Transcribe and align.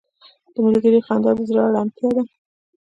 •د 0.53 0.55
ملګري 0.65 0.99
خندا 1.07 1.31
د 1.37 1.39
زړه 1.49 1.61
ارامتیا 1.69 2.09
ده. 2.15 2.23